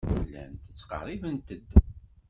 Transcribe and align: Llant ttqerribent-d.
Llant 0.27 0.63
ttqerribent-d. 0.71 1.67